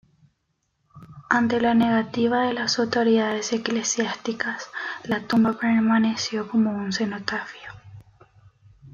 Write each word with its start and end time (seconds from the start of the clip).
Ante 1.29 1.61
la 1.61 1.75
negativa 1.75 2.41
de 2.47 2.53
las 2.55 2.79
autoridades 2.79 3.53
eclesiásticas, 3.53 4.67
la 5.03 5.27
tumba 5.27 5.53
permaneció 5.59 6.47
como 6.49 6.71
un 6.71 6.91
cenotafio. 6.91 7.69